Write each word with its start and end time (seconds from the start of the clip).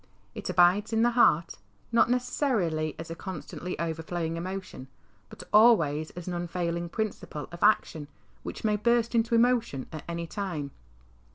It 0.33 0.49
abides 0.49 0.91
in 0.93 1.03
the 1.03 1.11
heart, 1.11 1.59
not 1.91 2.09
necessarily 2.09 2.95
as 2.97 3.11
a 3.11 3.15
constantly 3.15 3.77
overflowing 3.79 4.35
emotion, 4.35 4.87
but 5.29 5.43
always 5.53 6.09
as 6.17 6.27
an 6.27 6.33
unfailing 6.33 6.89
principle 6.89 7.47
of 7.51 7.61
action, 7.61 8.07
which 8.41 8.63
may 8.63 8.77
burst 8.77 9.13
into 9.13 9.35
emotion 9.35 9.85
at 9.91 10.03
any 10.09 10.25
time. 10.25 10.71